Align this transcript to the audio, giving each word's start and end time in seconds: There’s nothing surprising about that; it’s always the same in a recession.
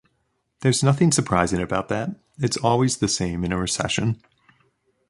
There’s 0.61 0.81
nothing 0.81 1.11
surprising 1.11 1.61
about 1.61 1.87
that; 1.89 2.19
it’s 2.39 2.57
always 2.57 2.97
the 2.97 3.07
same 3.07 3.43
in 3.43 3.51
a 3.51 3.57
recession. 3.59 4.19